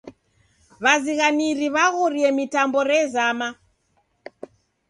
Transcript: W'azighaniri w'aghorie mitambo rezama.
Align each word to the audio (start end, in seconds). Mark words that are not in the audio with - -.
W'azighaniri 0.83 1.67
w'aghorie 1.75 2.29
mitambo 2.37 2.79
rezama. 2.89 3.47